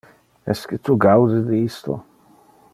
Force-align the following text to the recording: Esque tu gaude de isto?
Esque 0.53 0.79
tu 0.81 0.95
gaude 1.03 1.43
de 1.51 1.57
isto? 1.67 2.03